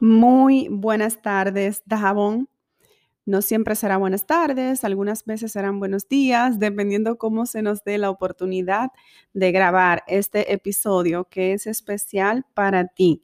[0.00, 2.48] Muy buenas tardes, Dajabón.
[3.26, 7.98] No siempre será buenas tardes, algunas veces serán buenos días, dependiendo cómo se nos dé
[7.98, 8.90] la oportunidad
[9.34, 13.22] de grabar este episodio que es especial para ti.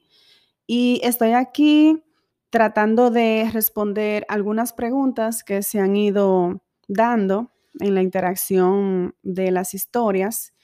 [0.66, 2.02] Y estoy aquí
[2.50, 9.74] tratando de responder algunas preguntas que se han ido dando en la interacción de las
[9.74, 10.54] historias.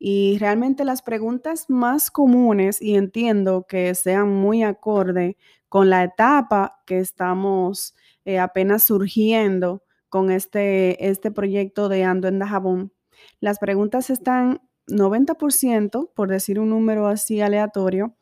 [0.00, 5.36] Y realmente las preguntas más comunes, y entiendo que sean muy acorde
[5.68, 12.38] con la etapa que estamos eh, apenas surgiendo con este, este proyecto de Ando en
[12.38, 12.92] Dajabón,
[13.40, 18.16] las preguntas están 90%, por decir un número así aleatorio,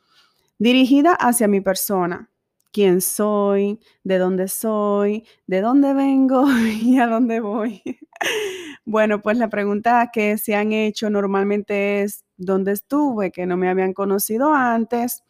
[0.58, 2.30] dirigida hacia mi persona.
[2.72, 3.80] ¿Quién soy?
[4.04, 5.26] ¿De dónde soy?
[5.46, 6.44] ¿De dónde vengo?
[6.82, 7.82] ¿Y a dónde voy?
[8.84, 13.30] bueno, pues la pregunta que se han hecho normalmente es, ¿dónde estuve?
[13.32, 15.22] Que no me habían conocido antes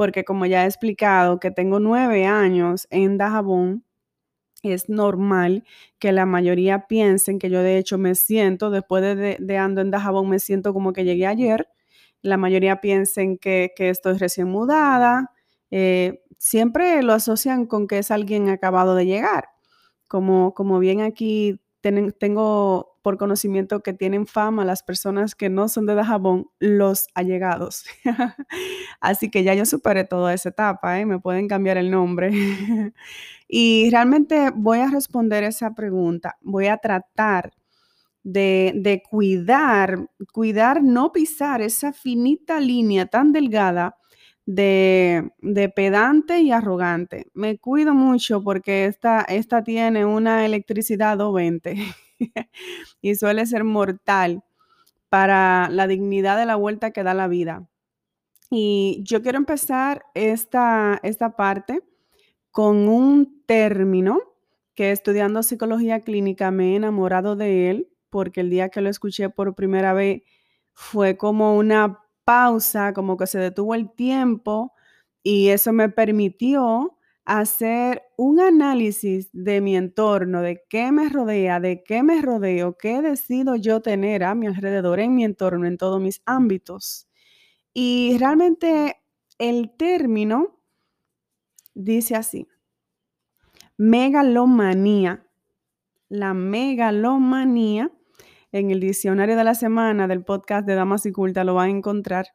[0.00, 3.84] porque como ya he explicado que tengo nueve años en Dajabón,
[4.62, 5.62] es normal
[5.98, 10.30] que la mayoría piensen que yo de hecho me siento, después de, ando en Dajabón,
[10.30, 11.68] me siento como que llegué ayer.
[12.22, 15.32] La mayoría piensen que, estoy recién mudada.
[15.70, 19.50] Eh, siempre lo asocian con que es alguien acabado de llegar.
[20.08, 25.86] Como, como bien aquí tengo por conocimiento que tienen fama las personas que no son
[25.86, 27.84] de Dajabón, los allegados.
[29.00, 31.06] Así que ya yo superé toda esa etapa, ¿eh?
[31.06, 32.30] me pueden cambiar el nombre.
[33.48, 36.36] y realmente voy a responder esa pregunta.
[36.42, 37.52] Voy a tratar
[38.22, 43.96] de, de cuidar, cuidar, no pisar esa finita línea tan delgada
[44.54, 47.28] de, de, pedante y arrogante.
[47.34, 51.76] Me cuido mucho porque esta, esta tiene una electricidad 220.
[53.00, 54.42] y suele ser mortal
[55.08, 57.68] para la dignidad de la vuelta que da la vida.
[58.50, 61.82] Y yo quiero empezar esta, esta parte
[62.50, 64.18] con un término
[64.74, 69.30] que estudiando psicología clínica me he enamorado de él, porque el día que lo escuché
[69.30, 70.22] por primera vez
[70.72, 74.72] fue como una pausa, como que se detuvo el tiempo
[75.20, 81.82] y eso me permitió hacer un análisis de mi entorno, de qué me rodea, de
[81.82, 86.00] qué me rodeo, qué decido yo tener a mi alrededor, en mi entorno, en todos
[86.00, 87.08] mis ámbitos.
[87.74, 89.02] Y realmente
[89.38, 90.60] el término
[91.74, 92.46] dice así,
[93.76, 95.26] megalomanía.
[96.08, 97.90] La megalomanía
[98.52, 101.76] en el diccionario de la semana del podcast de Damas y Culta lo van a
[101.76, 102.26] encontrar,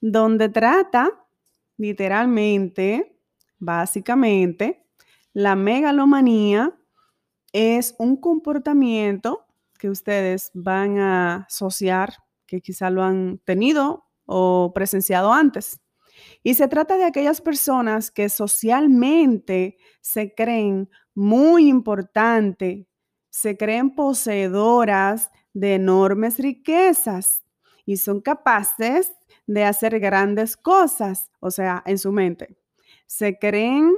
[0.00, 1.26] donde trata
[1.76, 3.14] literalmente
[3.64, 4.84] Básicamente,
[5.32, 6.78] la megalomanía
[7.54, 9.46] es un comportamiento
[9.78, 12.12] que ustedes van a asociar,
[12.46, 15.80] que quizá lo han tenido o presenciado antes.
[16.42, 22.86] Y se trata de aquellas personas que socialmente se creen muy importantes,
[23.30, 27.42] se creen poseedoras de enormes riquezas
[27.86, 29.12] y son capaces
[29.46, 32.58] de hacer grandes cosas, o sea, en su mente
[33.06, 33.94] se creen,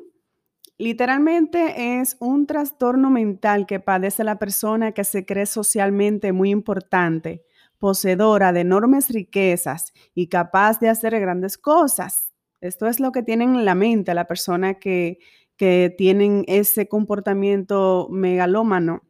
[0.77, 7.45] literalmente es un trastorno mental que padece la persona que se cree socialmente muy importante,
[7.79, 12.33] poseedora de enormes riquezas y capaz de hacer grandes cosas.
[12.61, 15.19] Esto es lo que tienen en la mente la persona que,
[15.57, 19.03] que tienen ese comportamiento megalómano.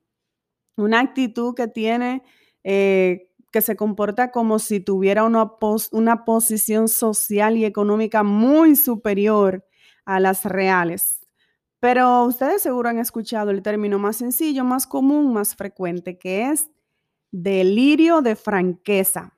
[0.77, 2.23] Una actitud que tiene,
[2.65, 5.53] eh, que se comporta como si tuviera una,
[5.93, 9.65] una posición social y económica muy superior
[10.05, 11.27] a las reales.
[11.81, 16.71] Pero ustedes seguro han escuchado el término más sencillo, más común, más frecuente, que es
[17.31, 19.35] delirio de franqueza.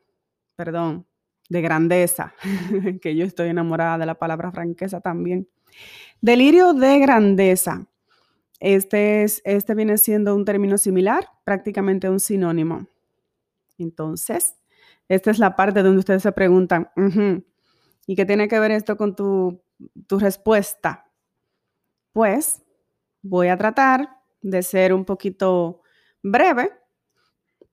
[0.57, 1.07] Perdón,
[1.49, 2.35] de grandeza,
[3.03, 5.49] que yo estoy enamorada de la palabra franqueza también.
[6.21, 7.87] Delirio de grandeza.
[8.61, 12.89] Este, es, este viene siendo un término similar, prácticamente un sinónimo.
[13.79, 14.57] Entonces,
[15.09, 16.91] esta es la parte donde ustedes se preguntan,
[18.07, 19.63] ¿y qué tiene que ver esto con tu
[20.07, 21.11] tu respuesta?
[22.13, 22.63] Pues
[23.23, 24.09] voy a tratar
[24.41, 25.83] de ser un poquito
[26.23, 26.73] breve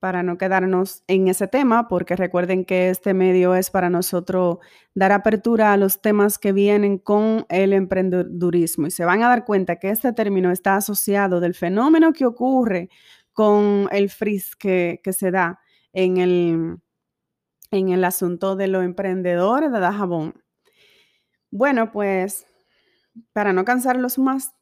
[0.05, 4.59] para no quedarnos en ese tema, porque recuerden que este medio es para nosotros
[4.93, 8.85] dar apertura a los temas que vienen con el emprendedurismo.
[8.85, 12.89] Y se van a dar cuenta que este término está asociado del fenómeno que ocurre
[13.33, 15.59] con el frizz que, que se da
[15.91, 16.77] en el,
[17.71, 20.35] en el asunto de los emprendedores de Dajabón.
[21.49, 22.45] Bueno, pues
[23.33, 24.53] para no cansarlos más,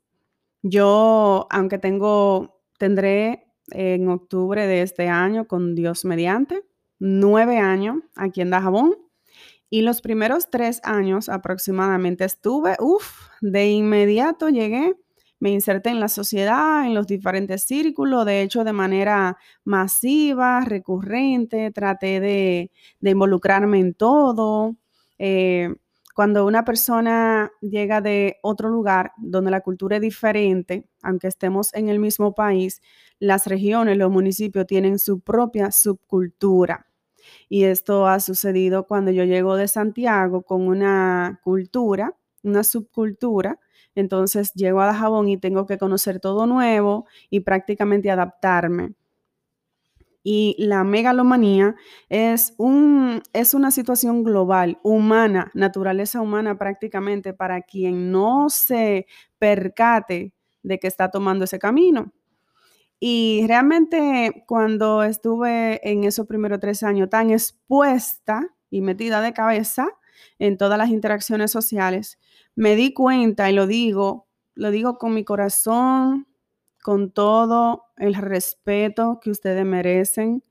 [0.61, 6.63] yo, aunque tengo, tendré en octubre de este año, con Dios mediante,
[7.00, 8.95] nueve años aquí en Dajabón.
[9.69, 14.95] Y los primeros tres años aproximadamente estuve, uff, de inmediato llegué,
[15.39, 21.69] me inserté en la sociedad, en los diferentes círculos, de hecho de manera masiva, recurrente,
[21.71, 22.71] traté de,
[23.01, 24.77] involucrarme en todo.
[25.18, 25.75] Eh,
[26.13, 31.89] cuando una persona llega de otro lugar donde la cultura es diferente, aunque estemos en
[31.89, 32.81] el mismo país,
[33.19, 36.88] las regiones, los municipios tienen su propia subcultura.
[37.50, 43.60] Y esto ha sucedido cuando yo llego de Santiago con una cultura, una subcultura.
[43.95, 48.94] Entonces llego a Dajabón y tengo que conocer todo nuevo y prácticamente adaptarme.
[50.23, 51.75] Y la megalomanía
[52.07, 59.05] es, un, es una situación global, humana, naturaleza humana prácticamente para quien no se
[59.37, 60.33] percate
[60.63, 62.13] de que está tomando ese camino.
[63.05, 69.89] Y realmente cuando estuve en esos primeros tres años tan expuesta y metida de cabeza
[70.39, 72.17] en todas las interacciones sociales,
[72.55, 76.27] me di cuenta y lo digo, lo digo con mi corazón,
[76.83, 80.44] con todo el respeto que ustedes merecen,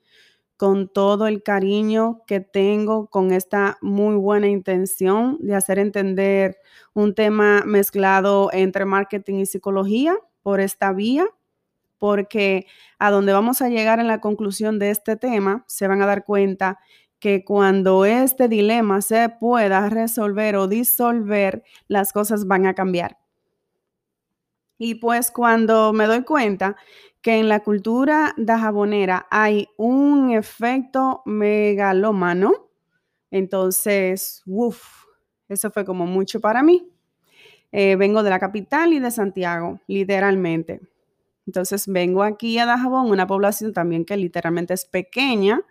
[0.57, 6.57] con todo el cariño que tengo con esta muy buena intención de hacer entender
[6.95, 11.27] un tema mezclado entre marketing y psicología por esta vía,
[11.99, 12.67] porque
[12.99, 16.25] a donde vamos a llegar en la conclusión de este tema, se van a dar
[16.25, 16.79] cuenta
[17.19, 23.22] que cuando este dilema se pueda resolver o disolver, las cosas van a cambiar.
[24.85, 26.75] Y pues cuando me doy cuenta
[27.21, 32.69] que en la cultura jabonera hay un efecto megalómano,
[33.31, 35.05] entonces, uff,
[35.49, 36.91] eso fue como mucho para mí.
[37.71, 40.81] Eh, vengo de la capital y de Santiago, literalmente.
[41.47, 45.63] Entonces vengo aquí a Dajabón, una población también que literalmente es pequeña,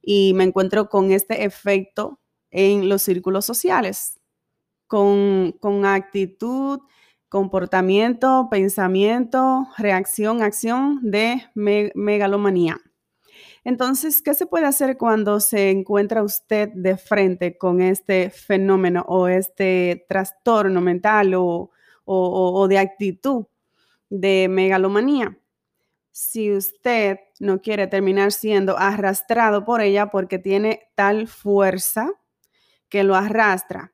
[0.00, 2.20] y me encuentro con este efecto
[2.52, 4.20] en los círculos sociales,
[4.86, 6.78] con, con actitud
[7.34, 12.76] comportamiento, pensamiento, reacción, acción de megalomanía.
[13.64, 19.26] Entonces, ¿qué se puede hacer cuando se encuentra usted de frente con este fenómeno o
[19.26, 21.72] este trastorno mental o,
[22.04, 23.46] o de actitud
[24.08, 25.36] de megalomanía?
[26.12, 32.12] Si usted no quiere terminar siendo arrastrado por ella porque tiene tal fuerza
[32.88, 33.93] que lo arrastra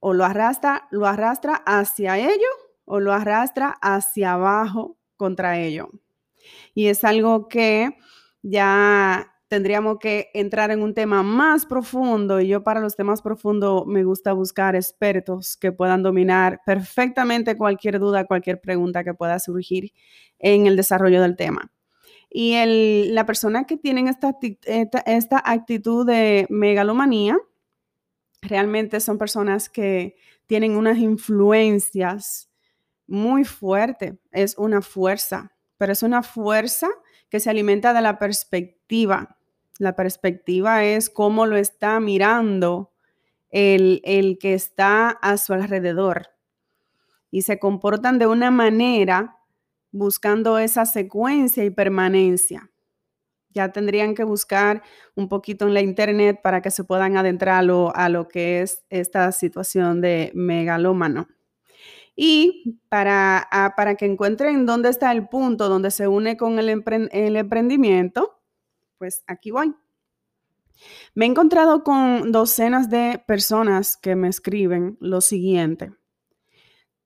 [0.00, 2.48] o lo arrastra, lo arrastra hacia ello
[2.84, 5.90] o lo arrastra hacia abajo contra ello.
[6.74, 7.96] Y es algo que
[8.42, 13.86] ya tendríamos que entrar en un tema más profundo y yo para los temas profundos
[13.86, 19.92] me gusta buscar expertos que puedan dominar perfectamente cualquier duda, cualquier pregunta que pueda surgir
[20.38, 21.72] en el desarrollo del tema.
[22.30, 24.36] Y el, la persona que tiene esta,
[25.06, 27.38] esta actitud de megalomanía,
[28.40, 32.50] realmente son personas que tienen unas influencias
[33.06, 34.14] muy fuertes.
[34.32, 36.88] Es una fuerza, pero es una fuerza
[37.28, 39.36] que se alimenta de la perspectiva.
[39.78, 42.92] La perspectiva es cómo lo está mirando
[43.50, 46.28] el, el que está a su alrededor.
[47.30, 49.36] Y se comportan de una manera
[49.90, 52.70] buscando esa secuencia y permanencia
[53.58, 54.82] ya tendrían que buscar
[55.16, 59.32] un poquito en la internet para que se puedan adentrar a lo, que es esta
[59.32, 61.26] situación de megalómano.
[62.14, 66.84] Y para, ah, para que encuentren dónde está el punto donde se une con el,
[67.12, 68.40] el emprendimiento,
[68.96, 69.74] pues aquí voy.
[71.14, 75.92] Me he encontrado con docenas de personas que me escriben lo siguiente.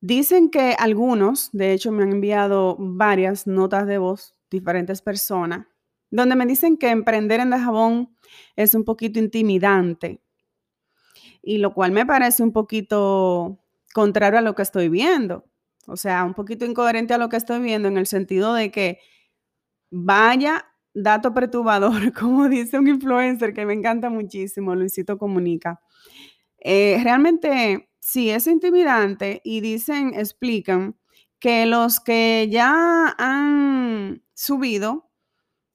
[0.03, 5.67] Dicen que algunos, de hecho me han enviado varias notas de voz, diferentes personas,
[6.13, 8.17] donde me dicen que emprender en Dajabón
[8.55, 10.21] es un poquito intimidante,
[11.43, 13.59] y lo cual me parece un poquito
[13.93, 15.45] contrario a lo que estoy viendo.
[15.89, 19.01] O sea, un poquito incoherente a lo que estoy viendo en el sentido de que
[19.91, 25.81] vaya dato perturbador, como dice un influencer que me encanta muchísimo, Luisito Comunica.
[26.59, 30.97] Eh, realmente sí es intimidante y dicen, explican
[31.41, 35.11] que los que ya han subido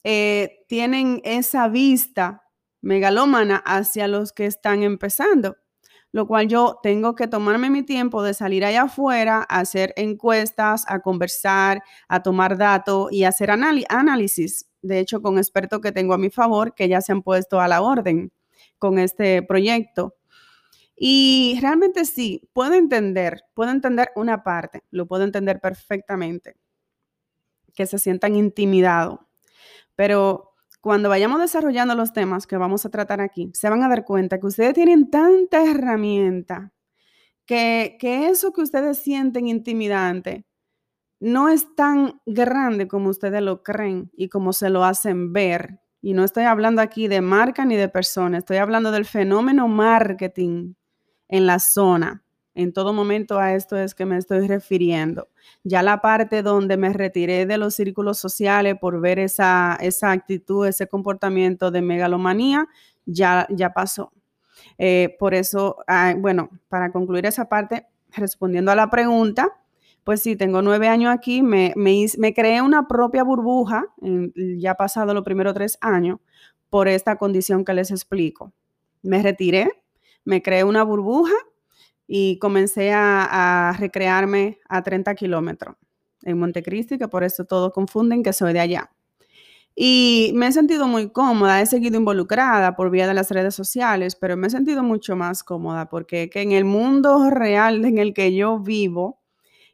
[0.10, 2.42] eh, tienen esa vista
[2.80, 5.58] megalómana hacia los que están empezando,
[6.14, 10.86] lo cual yo tengo que tomarme mi tiempo de salir allá afuera, a hacer encuestas,
[10.88, 14.70] a conversar, a tomar datos y hacer análisis.
[14.82, 17.68] De hecho, con expertos que tengo a mi favor, que ya se han puesto a
[17.68, 18.32] la orden
[18.80, 20.16] con este proyecto.
[20.96, 26.56] Y realmente sí, puedo entender, puedo entender una parte, lo puedo entender perfectamente,
[27.74, 29.27] que se sientan intimidados
[29.98, 34.06] pero cuando vayamos desarrollando los temas que vamos a tratar aquí, se van a dar
[34.06, 36.72] cuenta que ustedes tienen tanta herramienta
[37.46, 40.46] que, que eso que ustedes sienten intimidante
[41.20, 45.82] no es tan grande como ustedes lo creen y como se lo hacen ver.
[46.00, 50.76] Y no estoy hablando aquí de marca ni de personas, estoy hablando del fenómeno marketing
[51.28, 52.24] en la zona.
[52.58, 55.28] En todo momento a esto es que me estoy refiriendo.
[55.64, 60.66] Ya la parte donde me retiré de los círculos sociales por ver esa, esa actitud,
[60.66, 62.68] ese comportamiento de megalomanía,
[63.06, 64.12] ya, ya pasó.
[64.80, 69.56] Eh, por eso, ah, bueno, para concluir esa parte, respondiendo a la pregunta,
[70.04, 73.86] pues sí, tengo nueve años aquí, me, me, creé una propia burbuja,
[74.58, 76.18] ya pasado los primeros tres años,
[76.72, 78.52] por esta condición que les explico.
[79.04, 79.70] Me retiré,
[80.26, 81.36] me creé una burbuja
[82.08, 85.76] y comencé a, recrearme a 30 kilómetros
[86.24, 88.92] en Montecristi, que por eso todos confunden que soy de allá.
[89.76, 94.16] Y me he sentido muy cómoda, he seguido involucrada por vía de las redes sociales,
[94.16, 98.14] pero me he sentido mucho más cómoda porque que en el mundo real en el
[98.16, 99.22] que yo vivo,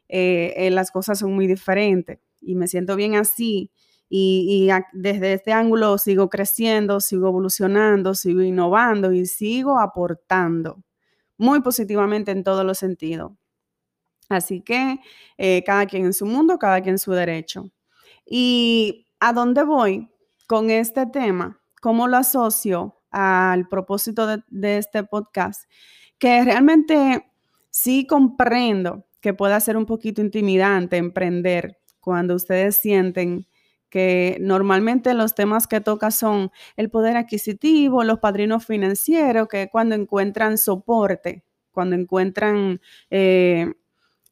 [0.08, 3.70] eh, eh, las cosas son muy diferentes y me siento bien así.
[4.10, 10.83] Y, desde este ángulo sigo creciendo, sigo evolucionando, sigo innovando y sigo aportando
[11.36, 13.32] muy positivamente en todos los sentidos.
[14.28, 15.00] Así que
[15.36, 17.70] eh, cada quien en su mundo, cada quien en su derecho.
[18.26, 20.08] ¿Y a dónde voy
[20.46, 21.60] con este tema?
[21.80, 25.70] ¿Cómo lo asocio al propósito de, de este podcast?
[26.18, 27.30] Que realmente
[27.70, 33.46] sí comprendo que pueda ser un poquito intimidante emprender cuando ustedes sienten
[33.94, 39.94] que normalmente los temas que toca son el poder adquisitivo, los padrinos financieros, que cuando
[39.94, 43.72] encuentran soporte, cuando encuentran eh,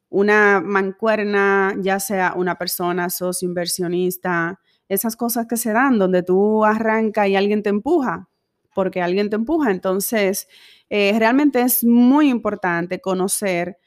[0.09, 6.65] una mancuerna, ya sea una persona, socio, inversionista, esas cosas que se dan donde tú
[6.65, 8.27] arrancas y alguien te empuja,
[8.75, 9.71] porque alguien te empuja.
[9.71, 10.49] Entonces,
[10.89, 13.77] eh, realmente es muy importante conocer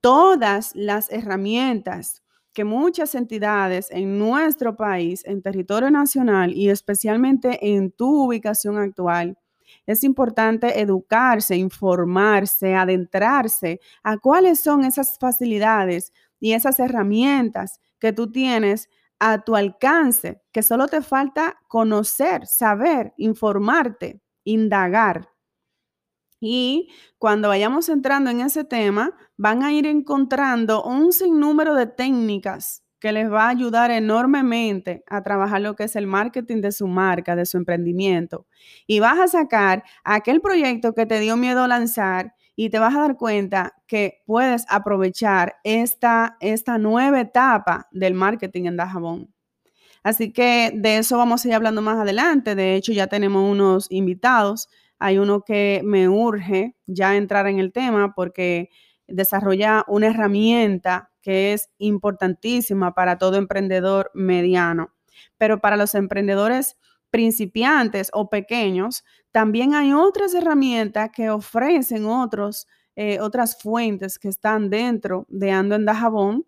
[0.00, 2.22] todas las herramientas
[2.60, 9.38] que muchas entidades en nuestro país, en territorio nacional y especialmente en tu ubicación actual,
[9.86, 18.30] es importante educarse, informarse, adentrarse a cuáles son esas facilidades y esas herramientas que tú
[18.30, 25.30] tienes a tu alcance, que solo te falta conocer, saber, informarte, indagar.
[26.40, 32.82] Y cuando vayamos entrando en ese tema, van a ir encontrando un sinnúmero de técnicas
[32.98, 36.86] que les va a ayudar enormemente a trabajar lo que es el marketing de su
[36.86, 38.46] marca, de su emprendimiento.
[38.86, 43.00] Y vas a sacar aquel proyecto que te dio miedo lanzar y te vas a
[43.00, 49.34] dar cuenta que puedes aprovechar esta, esta nueva etapa del marketing en Dajabón.
[50.02, 52.54] Así que de eso vamos a ir hablando más adelante.
[52.54, 54.68] De hecho, ya tenemos unos invitados
[55.00, 58.68] hay uno que me urge ya entrar en el tema porque
[59.08, 64.92] desarrolla una herramienta que es importantísima para todo emprendedor mediano.
[65.38, 66.76] Pero para los emprendedores
[67.10, 69.02] principiantes o pequeños,
[69.32, 75.76] también hay otras herramientas que ofrecen otros, eh, otras fuentes que están dentro de Ando
[75.76, 76.46] en Dajabón,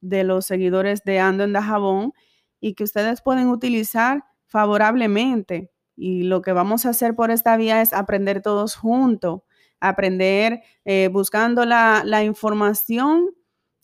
[0.00, 2.12] de los seguidores de Ando en Dajabón,
[2.60, 7.80] y que ustedes pueden utilizar favorablemente y lo que vamos a hacer por esta vía
[7.82, 9.42] es aprender todos juntos,
[9.80, 13.30] aprender eh, buscando la, la información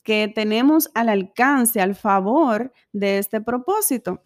[0.02, 4.23] que tenemos al alcance, al favor de este propósito.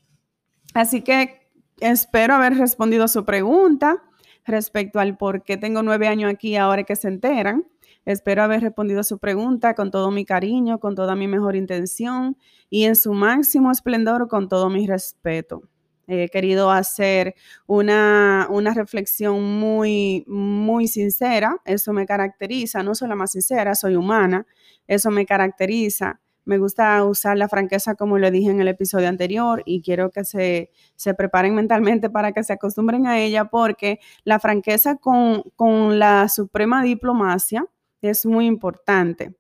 [0.73, 1.50] Así que
[1.81, 4.03] espero haber respondido a su pregunta
[4.45, 7.67] respecto al por qué tengo nueve años aquí ahora que se enteran.
[8.05, 12.37] Espero haber respondido a su pregunta con todo mi cariño, con toda mi mejor intención
[12.69, 15.62] y en su máximo esplendor, con todo mi respeto.
[16.06, 17.34] He querido hacer
[17.66, 21.56] una, reflexión muy, muy sincera.
[21.64, 22.82] Eso me caracteriza.
[22.82, 24.46] No soy la más sincera, soy humana.
[24.87, 26.20] Eso me caracteriza.
[26.44, 30.25] Me gusta usar la franqueza como lo dije en el episodio anterior y quiero que
[30.25, 35.99] se, se preparen mentalmente para que se acostumbren a ella porque la franqueza con, con
[35.99, 37.64] la suprema diplomacia
[38.02, 39.34] es muy importante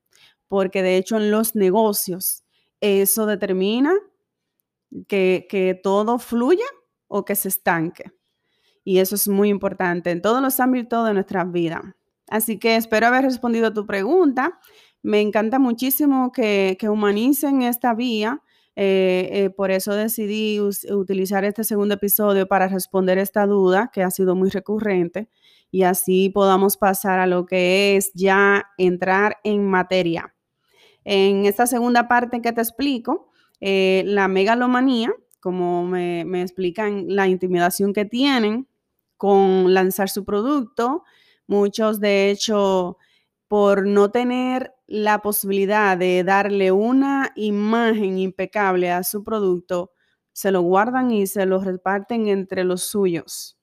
[0.48, 2.44] porque de hecho en los negocios
[2.80, 3.92] eso determina
[5.08, 6.66] que, todo fluya
[7.08, 8.12] o que se estanque.
[8.84, 11.96] Y eso es muy importante en todos los ámbitos de nuestra vida.
[12.28, 14.58] Así que espero haber respondido a tu pregunta.
[15.02, 18.42] Me encanta muchísimo que, humanicen esta vía.
[18.76, 24.10] Eh, eh, por eso decidí utilizar este segundo episodio para responder esta duda que ha
[24.10, 25.28] sido muy recurrente
[25.74, 30.32] y así podamos pasar a lo que es ya entrar en materia.
[31.02, 33.32] En esta segunda parte que te explico,
[33.66, 38.68] eh, la megalomanía como me, me explican la intimidación que tienen
[39.16, 41.02] con lanzar su producto.
[41.46, 42.98] Muchos, de hecho,
[43.48, 49.92] por no tener la posibilidad de darle una imagen impecable a su producto,
[50.32, 53.58] se lo guardan y se lo reparten entre los suyos.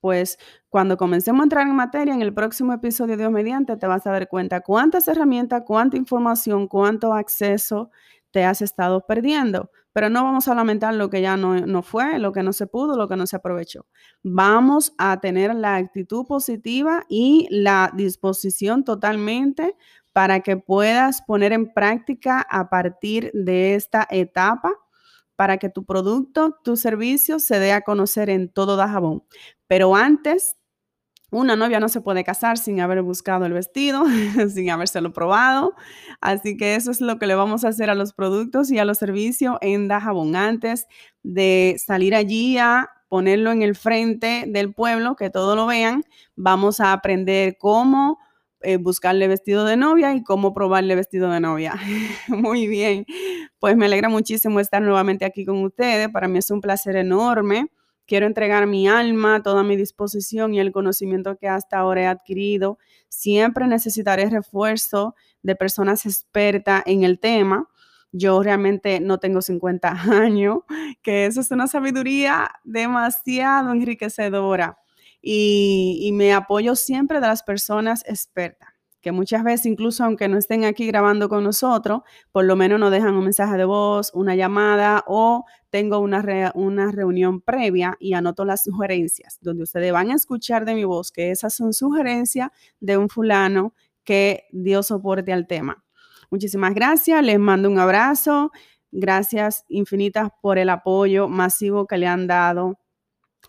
[0.00, 0.38] Pues
[0.70, 4.06] cuando comencemos a entrar en materia, en el próximo episodio de Dios mediante, te vas
[4.06, 7.90] a dar cuenta cuántas herramientas, cuánta información, cuánto acceso
[8.32, 9.70] te has estado perdiendo.
[9.92, 12.66] Pero no vamos a lamentar lo que ya no, no, fue, lo que no se
[12.66, 13.86] pudo, lo que no se aprovechó.
[14.22, 19.76] Vamos a tener la actitud positiva y la disposición totalmente
[20.12, 24.72] para que puedas poner en práctica a partir de esta etapa
[25.36, 29.24] para que tu producto, tu servicio se dé a conocer en todo Dajabón.
[29.66, 30.56] Pero antes,
[31.32, 34.04] una novia no se puede casar sin haber buscado el vestido,
[34.54, 35.74] sin habérselo probado.
[36.20, 38.84] Así que eso es lo que le vamos a hacer a los productos y a
[38.84, 40.36] los servicios en Dajabón.
[40.36, 40.86] Antes
[41.22, 46.04] de salir allí a ponerlo en el frente del pueblo, que todo lo vean,
[46.36, 48.18] vamos a aprender cómo
[48.60, 51.74] eh, buscarle vestido de novia y cómo probarle vestido de novia.
[52.28, 53.06] Muy bien,
[53.58, 56.10] pues me alegra muchísimo estar nuevamente aquí con ustedes.
[56.10, 57.70] Para mí es un placer enorme.
[58.06, 62.78] Quiero entregar mi alma, toda mi disposición y el conocimiento que hasta ahora he adquirido.
[63.08, 67.68] Siempre necesitaré refuerzo de personas expertas en el tema.
[68.10, 70.58] Yo realmente no tengo 50 años,
[71.02, 74.78] que eso es una sabiduría demasiado enriquecedora
[75.22, 78.71] y, me apoyo siempre de las personas expertas
[79.02, 82.90] que muchas veces, incluso aunque no estén aquí grabando con nosotros, por lo menos nos
[82.90, 88.44] dejan un mensaje de voz, una llamada o tengo una, una reunión previa y anoto
[88.44, 92.96] las sugerencias, donde ustedes van a escuchar de mi voz que esas son sugerencias de
[92.96, 95.84] un fulano que dio soporte al tema.
[96.30, 98.52] Muchísimas gracias, les mando un abrazo,
[98.92, 102.78] gracias infinitas por el apoyo masivo que le han dado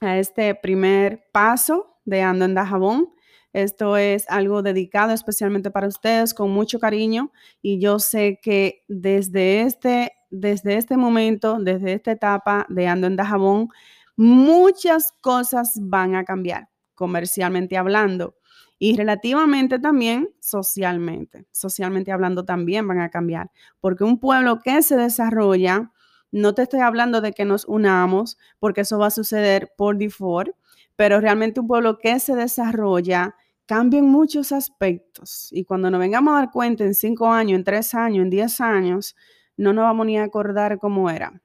[0.01, 3.12] a este primer paso de Ando en.
[3.53, 7.31] Esto es algo dedicado especialmente para ustedes con mucho cariño
[7.61, 13.15] y yo sé que desde este, desde este momento, desde esta etapa de Ando en
[13.15, 13.69] Dajabón,
[14.15, 18.35] muchas cosas van a cambiar comercialmente hablando
[18.79, 21.45] y relativamente también socialmente.
[21.51, 25.91] Socialmente hablando también van a cambiar porque un pueblo que se desarrolla
[26.33, 30.49] no te estoy hablando de que nos unamos, porque eso va a suceder por default,
[30.95, 35.47] pero realmente un pueblo que se desarrolla cambia en muchos aspectos.
[35.51, 38.61] Y cuando nos vengamos a dar cuenta en cinco años, en tres años, en diez
[38.61, 39.15] años,
[39.57, 41.41] no nos vamos ni a acordar cómo era,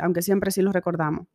[0.00, 1.26] aunque siempre sí lo recordamos.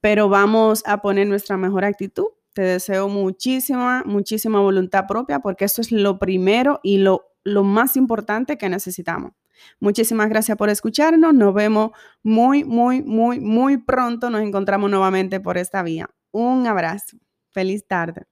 [0.00, 2.26] Pero vamos a poner nuestra mejor actitud.
[2.52, 7.96] Te deseo muchísima, muchísima voluntad propia, porque eso es lo primero y lo, lo más
[7.96, 9.32] importante que necesitamos.
[9.80, 11.34] Muchísimas gracias por escucharnos.
[11.34, 11.90] Nos vemos
[12.22, 14.30] muy, muy, muy, muy pronto.
[14.30, 16.08] Nos encontramos nuevamente por esta vía.
[16.30, 17.18] Un abrazo.
[17.50, 18.26] Feliz tarde.